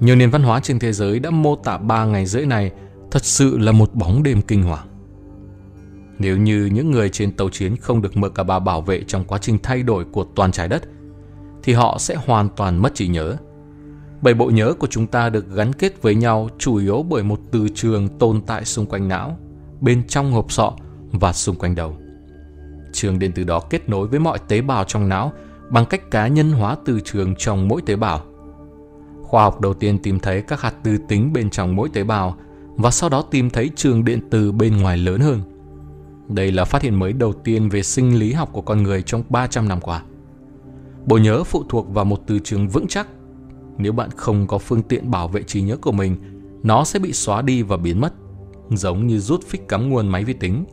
Nhiều 0.00 0.16
nền 0.16 0.30
văn 0.30 0.42
hóa 0.42 0.60
trên 0.60 0.78
thế 0.78 0.92
giới 0.92 1.18
đã 1.18 1.30
mô 1.30 1.56
tả 1.56 1.78
ba 1.78 2.04
ngày 2.04 2.26
rưỡi 2.26 2.46
này 2.46 2.72
thật 3.10 3.24
sự 3.24 3.58
là 3.58 3.72
một 3.72 3.94
bóng 3.94 4.22
đêm 4.22 4.42
kinh 4.42 4.62
hoàng. 4.62 4.86
Nếu 6.18 6.36
như 6.36 6.70
những 6.72 6.90
người 6.90 7.08
trên 7.08 7.32
tàu 7.32 7.48
chiến 7.48 7.76
không 7.76 8.02
được 8.02 8.16
Merkaba 8.16 8.58
bảo 8.58 8.80
vệ 8.80 9.02
trong 9.06 9.24
quá 9.24 9.38
trình 9.38 9.58
thay 9.62 9.82
đổi 9.82 10.04
của 10.04 10.24
toàn 10.34 10.52
trái 10.52 10.68
đất, 10.68 10.82
thì 11.62 11.72
họ 11.72 11.96
sẽ 11.98 12.14
hoàn 12.14 12.48
toàn 12.56 12.82
mất 12.82 12.94
trí 12.94 13.08
nhớ. 13.08 13.36
Bảy 14.22 14.34
bộ 14.34 14.50
nhớ 14.50 14.74
của 14.78 14.86
chúng 14.86 15.06
ta 15.06 15.30
được 15.30 15.54
gắn 15.54 15.72
kết 15.72 16.02
với 16.02 16.14
nhau 16.14 16.48
chủ 16.58 16.76
yếu 16.76 17.02
bởi 17.02 17.22
một 17.22 17.40
từ 17.50 17.68
trường 17.74 18.08
tồn 18.18 18.40
tại 18.46 18.64
xung 18.64 18.86
quanh 18.86 19.08
não, 19.08 19.38
bên 19.80 20.02
trong 20.08 20.32
hộp 20.32 20.52
sọ 20.52 20.72
và 21.12 21.32
xung 21.32 21.56
quanh 21.56 21.74
đầu. 21.74 21.96
Trường 22.92 23.18
điện 23.18 23.32
từ 23.34 23.44
đó 23.44 23.60
kết 23.60 23.88
nối 23.88 24.08
với 24.08 24.20
mọi 24.20 24.38
tế 24.48 24.60
bào 24.60 24.84
trong 24.84 25.08
não 25.08 25.32
bằng 25.70 25.86
cách 25.86 26.10
cá 26.10 26.28
nhân 26.28 26.52
hóa 26.52 26.76
từ 26.84 27.00
trường 27.00 27.34
trong 27.34 27.68
mỗi 27.68 27.82
tế 27.82 27.96
bào. 27.96 28.22
Khoa 29.22 29.42
học 29.42 29.60
đầu 29.60 29.74
tiên 29.74 29.98
tìm 29.98 30.18
thấy 30.18 30.42
các 30.42 30.60
hạt 30.60 30.74
tư 30.82 30.98
tính 31.08 31.32
bên 31.32 31.50
trong 31.50 31.76
mỗi 31.76 31.88
tế 31.88 32.04
bào 32.04 32.36
và 32.76 32.90
sau 32.90 33.08
đó 33.08 33.22
tìm 33.30 33.50
thấy 33.50 33.70
trường 33.76 34.04
điện 34.04 34.20
từ 34.30 34.52
bên 34.52 34.76
ngoài 34.76 34.96
lớn 34.96 35.20
hơn. 35.20 35.40
đây 36.28 36.52
là 36.52 36.64
phát 36.64 36.82
hiện 36.82 36.94
mới 36.98 37.12
đầu 37.12 37.32
tiên 37.32 37.68
về 37.68 37.82
sinh 37.82 38.18
lý 38.18 38.32
học 38.32 38.48
của 38.52 38.60
con 38.60 38.82
người 38.82 39.02
trong 39.02 39.22
300 39.28 39.68
năm 39.68 39.80
qua. 39.80 40.02
Bộ 41.06 41.18
nhớ 41.18 41.44
phụ 41.44 41.64
thuộc 41.68 41.94
vào 41.94 42.04
một 42.04 42.20
từ 42.26 42.38
trường 42.38 42.68
vững 42.68 42.86
chắc. 42.86 43.08
Nếu 43.78 43.92
bạn 43.92 44.10
không 44.16 44.46
có 44.46 44.58
phương 44.58 44.82
tiện 44.82 45.10
bảo 45.10 45.28
vệ 45.28 45.42
trí 45.42 45.62
nhớ 45.62 45.76
của 45.76 45.92
mình, 45.92 46.16
nó 46.62 46.84
sẽ 46.84 46.98
bị 46.98 47.12
xóa 47.12 47.42
đi 47.42 47.62
và 47.62 47.76
biến 47.76 48.00
mất, 48.00 48.14
giống 48.70 49.06
như 49.06 49.18
rút 49.18 49.44
phích 49.46 49.68
cắm 49.68 49.90
nguồn 49.90 50.08
máy 50.08 50.24
vi 50.24 50.32
tính. 50.32 50.64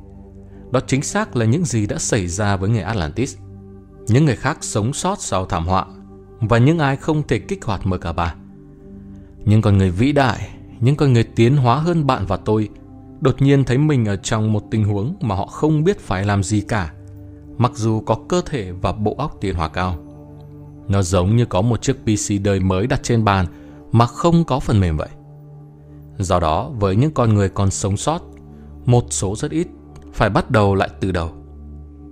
Đó 0.72 0.80
chính 0.88 1.02
xác 1.02 1.36
là 1.36 1.46
những 1.46 1.66
gì 1.66 1.86
đã 1.86 1.98
xảy 1.98 2.28
ra 2.28 2.58
với 2.58 2.70
người 2.70 2.82
Atlantis. 2.82 3.38
Những 4.08 4.26
người 4.26 4.36
khác 4.36 4.58
sống 4.62 4.94
sót 4.94 5.22
sau 5.22 5.46
thảm 5.46 5.68
họa 5.68 5.86
và 6.40 6.58
những 6.58 6.80
ai 6.80 6.96
không 6.96 7.28
thể 7.28 7.40
kích 7.40 7.66
hoạt 7.66 7.82
MK3. 7.84 8.30
Nhưng 9.46 9.62
con 9.62 9.78
người 9.78 9.92
vĩ 9.92 10.12
đại, 10.12 10.50
những 10.80 10.96
con 10.96 11.14
người 11.14 11.24
tiến 11.24 11.58
hóa 11.58 11.76
hơn 11.76 12.08
bạn 12.08 12.26
và 12.28 12.38
tôi 12.38 12.70
đột 13.22 13.42
nhiên 13.42 13.64
thấy 13.64 13.78
mình 13.78 14.06
ở 14.06 14.16
trong 14.16 14.54
một 14.54 14.64
tình 14.72 14.84
huống 14.84 15.16
mà 15.22 15.36
họ 15.36 15.46
không 15.46 15.84
biết 15.84 16.00
phải 16.00 16.26
làm 16.26 16.44
gì 16.44 16.62
cả, 16.62 16.94
mặc 17.58 17.72
dù 17.76 18.02
có 18.02 18.18
cơ 18.30 18.42
thể 18.46 18.72
và 18.72 18.92
bộ 18.92 19.16
óc 19.18 19.38
tiến 19.42 19.56
hóa 19.56 19.70
cao. 19.70 19.98
Nó 20.88 21.02
giống 21.02 21.36
như 21.36 21.46
có 21.46 21.62
một 21.62 21.82
chiếc 21.82 21.94
PC 21.94 22.44
đời 22.44 22.60
mới 22.60 22.88
đặt 22.88 23.04
trên 23.04 23.24
bàn 23.24 23.46
mà 23.92 24.06
không 24.06 24.44
có 24.44 24.60
phần 24.60 24.80
mềm 24.80 24.98
vậy. 24.98 25.10
Do 26.18 26.40
đó, 26.40 26.70
với 26.80 26.96
những 26.96 27.12
con 27.12 27.34
người 27.34 27.50
còn 27.50 27.72
sống 27.72 27.98
sót, 27.98 28.22
một 28.86 29.06
số 29.10 29.36
rất 29.36 29.52
ít 29.52 29.68
phải 30.18 30.30
bắt 30.30 30.52
đầu 30.52 30.76
lại 30.76 30.90
từ 31.00 31.12
đầu. 31.12 31.32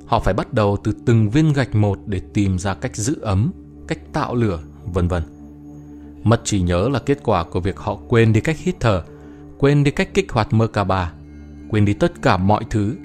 Họ 0.06 0.20
phải 0.20 0.34
bắt 0.34 0.54
đầu 0.54 0.78
từ 0.84 0.92
từng 1.06 1.30
viên 1.30 1.54
gạch 1.54 1.76
một 1.76 2.00
để 2.06 2.22
tìm 2.34 2.60
ra 2.60 2.74
cách 2.74 2.96
giữ 2.96 3.22
ấm, 3.22 3.52
cách 3.88 4.00
tạo 4.14 4.36
lửa, 4.36 4.60
vân 4.86 5.08
vân. 5.08 5.24
Mất 6.24 6.42
trí 6.44 6.62
nhớ 6.62 6.90
là 6.90 7.00
kết 7.00 7.20
quả 7.24 7.44
của 7.44 7.60
việc 7.60 7.78
họ 7.78 7.98
quên 8.08 8.34
đi 8.34 8.42
cách 8.42 8.58
hít 8.60 8.76
thở, 8.80 9.04
quên 9.58 9.84
đi 9.84 9.92
cách 9.92 10.14
kích 10.14 10.32
hoạt 10.32 10.48
MK3, 10.52 11.06
quên 11.70 11.86
đi 11.86 11.94
tất 11.94 12.22
cả 12.22 12.38
mọi 12.38 12.64
thứ, 12.70 12.96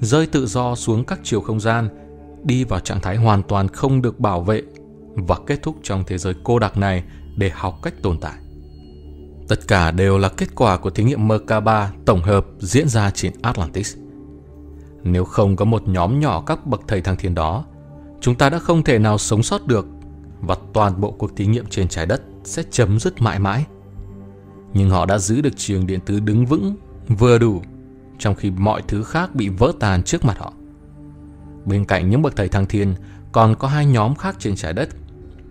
rơi 0.00 0.26
tự 0.26 0.46
do 0.46 0.74
xuống 0.74 1.04
các 1.04 1.20
chiều 1.22 1.40
không 1.40 1.60
gian, 1.60 1.88
đi 2.44 2.64
vào 2.64 2.80
trạng 2.80 3.00
thái 3.00 3.16
hoàn 3.16 3.42
toàn 3.42 3.68
không 3.68 4.02
được 4.02 4.20
bảo 4.20 4.40
vệ 4.40 4.62
và 5.14 5.36
kết 5.46 5.62
thúc 5.62 5.76
trong 5.82 6.04
thế 6.06 6.18
giới 6.18 6.34
cô 6.44 6.58
đặc 6.58 6.76
này 6.76 7.02
để 7.36 7.50
học 7.54 7.78
cách 7.82 7.94
tồn 8.02 8.18
tại. 8.20 8.34
Tất 9.48 9.68
cả 9.68 9.90
đều 9.90 10.18
là 10.18 10.28
kết 10.28 10.48
quả 10.54 10.76
của 10.76 10.90
thí 10.90 11.04
nghiệm 11.04 11.28
MK3 11.28 11.86
tổng 12.04 12.22
hợp 12.22 12.46
diễn 12.58 12.88
ra 12.88 13.10
trên 13.10 13.32
Atlantis. 13.42 13.96
Nếu 15.04 15.24
không 15.24 15.56
có 15.56 15.64
một 15.64 15.88
nhóm 15.88 16.20
nhỏ 16.20 16.42
các 16.46 16.66
bậc 16.66 16.80
thầy 16.88 17.00
thăng 17.00 17.16
thiên 17.16 17.34
đó, 17.34 17.64
chúng 18.20 18.34
ta 18.34 18.50
đã 18.50 18.58
không 18.58 18.82
thể 18.82 18.98
nào 18.98 19.18
sống 19.18 19.42
sót 19.42 19.66
được 19.66 19.86
và 20.40 20.56
toàn 20.72 21.00
bộ 21.00 21.10
cuộc 21.10 21.36
thí 21.36 21.46
nghiệm 21.46 21.66
trên 21.66 21.88
trái 21.88 22.06
đất 22.06 22.22
sẽ 22.44 22.62
chấm 22.70 23.00
dứt 23.00 23.22
mãi 23.22 23.38
mãi. 23.38 23.66
Nhưng 24.74 24.90
họ 24.90 25.06
đã 25.06 25.18
giữ 25.18 25.40
được 25.40 25.56
trường 25.56 25.86
điện 25.86 26.00
tử 26.00 26.20
đứng 26.20 26.46
vững, 26.46 26.76
vừa 27.08 27.38
đủ, 27.38 27.62
trong 28.18 28.34
khi 28.34 28.50
mọi 28.50 28.82
thứ 28.88 29.02
khác 29.02 29.34
bị 29.34 29.48
vỡ 29.48 29.72
tan 29.80 30.02
trước 30.02 30.24
mặt 30.24 30.38
họ. 30.38 30.52
Bên 31.64 31.84
cạnh 31.84 32.10
những 32.10 32.22
bậc 32.22 32.36
thầy 32.36 32.48
thăng 32.48 32.66
thiên, 32.66 32.94
còn 33.32 33.54
có 33.54 33.68
hai 33.68 33.86
nhóm 33.86 34.14
khác 34.14 34.36
trên 34.38 34.56
trái 34.56 34.72
đất. 34.72 34.88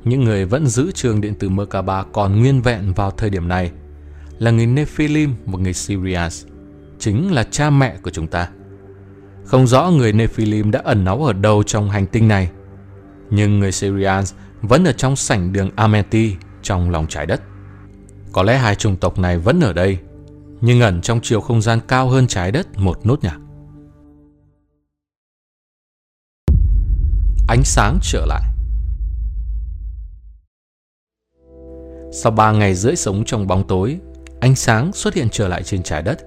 Những 0.03 0.23
người 0.23 0.45
vẫn 0.45 0.67
giữ 0.67 0.91
trường 0.91 1.21
điện 1.21 1.35
tử 1.35 1.49
Merkaba 1.49 2.03
còn 2.03 2.39
nguyên 2.39 2.61
vẹn 2.61 2.93
vào 2.93 3.11
thời 3.11 3.29
điểm 3.29 3.47
này 3.47 3.71
là 4.39 4.51
người 4.51 4.65
Nephilim 4.65 5.35
và 5.45 5.59
người 5.59 5.73
Syrians, 5.73 6.45
chính 6.99 7.31
là 7.31 7.43
cha 7.43 7.69
mẹ 7.69 7.97
của 8.01 8.11
chúng 8.11 8.27
ta. 8.27 8.49
Không 9.51 9.67
rõ 9.67 9.89
người 9.89 10.13
Nephilim 10.13 10.71
đã 10.71 10.81
ẩn 10.83 11.03
náu 11.03 11.25
ở 11.25 11.33
đâu 11.33 11.63
trong 11.63 11.89
hành 11.89 12.07
tinh 12.07 12.27
này, 12.27 12.51
nhưng 13.29 13.59
người 13.59 13.71
Syrians 13.71 14.33
vẫn 14.61 14.83
ở 14.85 14.91
trong 14.91 15.15
sảnh 15.15 15.53
đường 15.53 15.69
Amenti 15.75 16.35
trong 16.61 16.89
lòng 16.89 17.05
trái 17.09 17.25
đất. 17.25 17.41
Có 18.31 18.43
lẽ 18.43 18.57
hai 18.57 18.75
chủng 18.75 18.97
tộc 18.97 19.19
này 19.19 19.37
vẫn 19.37 19.59
ở 19.59 19.73
đây, 19.73 19.97
nhưng 20.61 20.81
ẩn 20.81 21.01
trong 21.01 21.19
chiều 21.23 21.41
không 21.41 21.61
gian 21.61 21.79
cao 21.87 22.09
hơn 22.09 22.27
trái 22.27 22.51
đất 22.51 22.67
một 22.77 23.05
nốt 23.05 23.23
nhạc. 23.23 23.39
Ánh 27.47 27.63
sáng 27.63 27.99
trở 28.01 28.25
lại 28.25 28.43
Sau 32.11 32.31
ba 32.31 32.51
ngày 32.51 32.75
rưỡi 32.75 32.95
sống 32.95 33.23
trong 33.25 33.47
bóng 33.47 33.67
tối, 33.67 33.99
ánh 34.39 34.55
sáng 34.55 34.93
xuất 34.93 35.13
hiện 35.13 35.27
trở 35.31 35.47
lại 35.47 35.63
trên 35.63 35.83
trái 35.83 36.01
đất. 36.01 36.19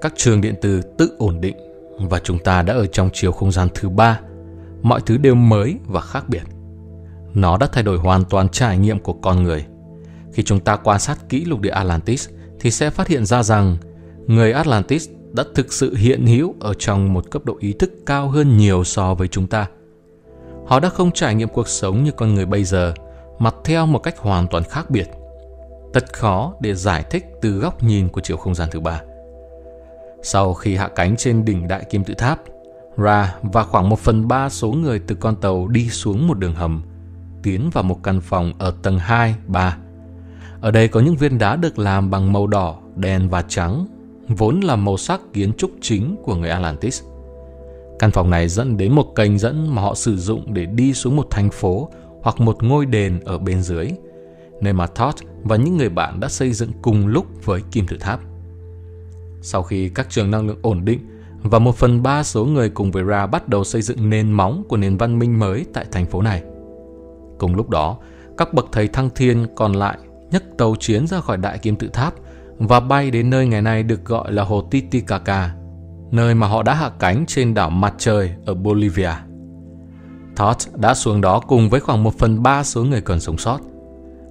Các 0.00 0.12
trường 0.16 0.40
điện 0.40 0.54
tử 0.62 0.82
tự 0.98 1.16
ổn 1.18 1.40
định 1.40 1.65
và 1.98 2.18
chúng 2.18 2.38
ta 2.38 2.62
đã 2.62 2.74
ở 2.74 2.86
trong 2.86 3.10
chiều 3.12 3.32
không 3.32 3.52
gian 3.52 3.68
thứ 3.74 3.88
ba. 3.88 4.20
Mọi 4.82 5.00
thứ 5.06 5.16
đều 5.16 5.34
mới 5.34 5.76
và 5.86 6.00
khác 6.00 6.28
biệt. 6.28 6.42
Nó 7.34 7.56
đã 7.56 7.66
thay 7.72 7.82
đổi 7.82 7.98
hoàn 7.98 8.24
toàn 8.24 8.48
trải 8.48 8.78
nghiệm 8.78 8.98
của 8.98 9.12
con 9.12 9.42
người. 9.42 9.66
Khi 10.32 10.42
chúng 10.42 10.60
ta 10.60 10.76
quan 10.76 11.00
sát 11.00 11.28
kỹ 11.28 11.44
lục 11.44 11.60
địa 11.60 11.70
Atlantis 11.70 12.28
thì 12.60 12.70
sẽ 12.70 12.90
phát 12.90 13.08
hiện 13.08 13.26
ra 13.26 13.42
rằng 13.42 13.76
người 14.26 14.52
Atlantis 14.52 15.08
đã 15.32 15.44
thực 15.54 15.72
sự 15.72 15.94
hiện 15.94 16.26
hữu 16.26 16.54
ở 16.60 16.74
trong 16.74 17.12
một 17.12 17.30
cấp 17.30 17.44
độ 17.44 17.56
ý 17.60 17.72
thức 17.72 17.90
cao 18.06 18.28
hơn 18.28 18.56
nhiều 18.56 18.84
so 18.84 19.14
với 19.14 19.28
chúng 19.28 19.46
ta. 19.46 19.66
Họ 20.66 20.80
đã 20.80 20.88
không 20.88 21.12
trải 21.12 21.34
nghiệm 21.34 21.48
cuộc 21.48 21.68
sống 21.68 22.04
như 22.04 22.10
con 22.10 22.34
người 22.34 22.46
bây 22.46 22.64
giờ, 22.64 22.94
mà 23.38 23.50
theo 23.64 23.86
một 23.86 23.98
cách 23.98 24.18
hoàn 24.18 24.46
toàn 24.48 24.64
khác 24.64 24.90
biệt. 24.90 25.08
Thật 25.94 26.12
khó 26.12 26.54
để 26.60 26.74
giải 26.74 27.04
thích 27.10 27.24
từ 27.42 27.58
góc 27.58 27.82
nhìn 27.82 28.08
của 28.08 28.20
chiều 28.20 28.36
không 28.36 28.54
gian 28.54 28.68
thứ 28.72 28.80
ba. 28.80 29.00
Sau 30.28 30.54
khi 30.54 30.76
hạ 30.76 30.88
cánh 30.88 31.16
trên 31.16 31.44
đỉnh 31.44 31.68
đại 31.68 31.84
kim 31.90 32.04
tự 32.04 32.14
tháp, 32.14 32.40
Ra 32.96 33.34
và 33.42 33.64
khoảng 33.64 33.88
một 33.88 33.98
phần 33.98 34.28
ba 34.28 34.48
số 34.48 34.72
người 34.72 34.98
từ 34.98 35.14
con 35.14 35.36
tàu 35.36 35.68
đi 35.68 35.88
xuống 35.88 36.26
một 36.26 36.38
đường 36.38 36.54
hầm, 36.54 36.82
tiến 37.42 37.70
vào 37.72 37.84
một 37.84 38.02
căn 38.02 38.20
phòng 38.20 38.52
ở 38.58 38.74
tầng 38.82 38.98
2, 38.98 39.34
3. 39.46 39.76
Ở 40.60 40.70
đây 40.70 40.88
có 40.88 41.00
những 41.00 41.16
viên 41.16 41.38
đá 41.38 41.56
được 41.56 41.78
làm 41.78 42.10
bằng 42.10 42.32
màu 42.32 42.46
đỏ, 42.46 42.76
đen 42.96 43.28
và 43.28 43.42
trắng, 43.42 43.86
vốn 44.28 44.60
là 44.60 44.76
màu 44.76 44.96
sắc 44.96 45.20
kiến 45.32 45.52
trúc 45.58 45.70
chính 45.80 46.16
của 46.22 46.34
người 46.34 46.50
Atlantis. 46.50 47.02
Căn 47.98 48.10
phòng 48.10 48.30
này 48.30 48.48
dẫn 48.48 48.76
đến 48.76 48.92
một 48.92 49.14
kênh 49.16 49.38
dẫn 49.38 49.74
mà 49.74 49.82
họ 49.82 49.94
sử 49.94 50.16
dụng 50.16 50.54
để 50.54 50.66
đi 50.66 50.94
xuống 50.94 51.16
một 51.16 51.26
thành 51.30 51.50
phố 51.50 51.90
hoặc 52.22 52.40
một 52.40 52.62
ngôi 52.62 52.86
đền 52.86 53.20
ở 53.24 53.38
bên 53.38 53.62
dưới, 53.62 53.90
nơi 54.60 54.72
mà 54.72 54.86
Todd 54.86 55.22
và 55.42 55.56
những 55.56 55.76
người 55.76 55.88
bạn 55.88 56.20
đã 56.20 56.28
xây 56.28 56.52
dựng 56.52 56.70
cùng 56.82 57.06
lúc 57.06 57.26
với 57.44 57.60
kim 57.70 57.86
tự 57.86 57.96
tháp. 58.00 58.20
Sau 59.48 59.62
khi 59.62 59.88
các 59.88 60.10
trường 60.10 60.30
năng 60.30 60.46
lượng 60.46 60.58
ổn 60.62 60.84
định 60.84 61.00
và 61.42 61.58
một 61.58 61.76
phần 61.76 62.02
ba 62.02 62.22
số 62.22 62.44
người 62.44 62.68
cùng 62.68 62.90
với 62.90 63.02
Ra 63.02 63.26
bắt 63.26 63.48
đầu 63.48 63.64
xây 63.64 63.82
dựng 63.82 64.10
nền 64.10 64.32
móng 64.32 64.64
của 64.68 64.76
nền 64.76 64.96
văn 64.96 65.18
minh 65.18 65.38
mới 65.38 65.66
tại 65.72 65.86
thành 65.92 66.06
phố 66.06 66.22
này. 66.22 66.42
Cùng 67.38 67.54
lúc 67.54 67.70
đó, 67.70 67.98
các 68.38 68.54
bậc 68.54 68.66
thầy 68.72 68.88
thăng 68.88 69.10
thiên 69.10 69.46
còn 69.56 69.72
lại 69.72 69.98
nhấc 70.30 70.42
tàu 70.58 70.74
chiến 70.80 71.06
ra 71.06 71.20
khỏi 71.20 71.36
đại 71.36 71.58
kim 71.58 71.76
tự 71.76 71.88
tháp 71.88 72.14
và 72.58 72.80
bay 72.80 73.10
đến 73.10 73.30
nơi 73.30 73.46
ngày 73.46 73.62
nay 73.62 73.82
được 73.82 74.04
gọi 74.04 74.32
là 74.32 74.42
hồ 74.44 74.62
Titicaca, 74.70 75.54
nơi 76.10 76.34
mà 76.34 76.46
họ 76.46 76.62
đã 76.62 76.74
hạ 76.74 76.90
cánh 76.98 77.24
trên 77.26 77.54
đảo 77.54 77.70
Mặt 77.70 77.94
Trời 77.98 78.34
ở 78.46 78.54
Bolivia. 78.54 79.12
Todd 80.36 80.68
đã 80.76 80.94
xuống 80.94 81.20
đó 81.20 81.40
cùng 81.40 81.70
với 81.70 81.80
khoảng 81.80 82.02
một 82.02 82.18
phần 82.18 82.42
ba 82.42 82.64
số 82.64 82.84
người 82.84 83.00
còn 83.00 83.20
sống 83.20 83.38
sót. 83.38 83.58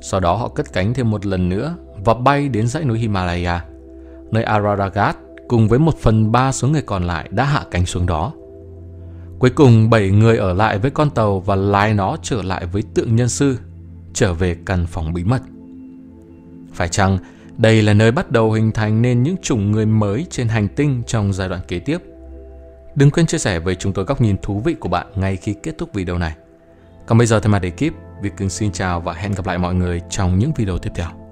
Sau 0.01 0.19
đó 0.19 0.36
họ 0.36 0.48
cất 0.48 0.74
cánh 0.74 0.93
thêm 0.93 1.12
một 1.12 1.25
lần 1.25 1.50
nữa 1.50 1.75
và 2.05 2.13
bay 2.13 2.50
đến 2.50 2.67
dãy 2.67 2.86
núi 2.86 3.00
Himalaya, 3.00 3.65
nơi 4.32 4.44
Ararat 4.44 5.17
cùng 5.48 5.67
với 5.67 5.79
một 5.79 5.98
phần 5.98 6.32
ba 6.32 6.51
số 6.51 6.67
người 6.67 6.82
còn 6.82 7.03
lại 7.03 7.29
đã 7.32 7.44
hạ 7.44 7.63
cánh 7.72 7.86
xuống 7.86 8.05
đó. 8.05 8.34
Cuối 9.39 9.50
cùng, 9.50 9.89
bảy 9.89 10.12
người 10.12 10.38
ở 10.38 10.53
lại 10.53 10.79
với 10.79 10.91
con 10.91 11.10
tàu 11.10 11.39
và 11.39 11.55
lái 11.55 11.94
nó 11.94 12.17
trở 12.22 12.41
lại 12.41 12.65
với 12.65 12.84
tượng 12.94 13.15
nhân 13.15 13.29
sư, 13.29 13.58
trở 14.13 14.34
về 14.34 14.55
căn 14.65 14.86
phòng 14.88 15.13
bí 15.13 15.24
mật. 15.24 15.41
Phải 16.74 16.88
chăng 16.88 17.17
đây 17.58 17.82
là 17.82 17.94
nơi 17.94 18.12
bắt 18.12 18.32
đầu 18.32 18.51
hình 18.51 18.72
thành 18.72 19.01
nên 19.01 19.24
những 19.24 19.36
chủng 19.41 19.72
người 19.72 19.86
mới 19.86 20.25
trên 20.29 20.48
hành 20.48 20.67
tinh 20.67 21.03
trong 21.08 21.34
giai 21.34 21.50
đoạn 21.50 21.62
kế 21.67 21.79
tiếp? 21.79 21.98
Đừng 22.96 23.12
quên 23.12 23.25
chia 23.25 23.38
sẻ 23.38 23.60
với 23.60 23.75
chúng 23.75 23.94
tôi 23.94 24.05
góc 24.05 24.22
nhìn 24.22 24.36
thú 24.41 24.60
vị 24.60 24.74
của 24.74 24.89
bạn 24.89 25.08
ngay 25.15 25.36
khi 25.36 25.55
kết 25.63 25.77
thúc 25.77 25.94
video 25.94 26.17
này. 26.17 26.36
Còn 27.05 27.17
bây 27.17 27.27
giờ 27.27 27.39
thay 27.39 27.50
mặt 27.50 27.62
ekip, 27.62 27.94
Việt 28.22 28.38
Cường 28.38 28.50
xin 28.50 28.72
chào 28.72 29.01
và 29.01 29.13
hẹn 29.13 29.32
gặp 29.32 29.48
lại 29.48 29.58
mọi 29.58 29.75
người 29.75 30.01
trong 30.10 30.39
những 30.39 30.51
video 30.55 30.77
tiếp 30.77 30.91
theo. 30.96 31.25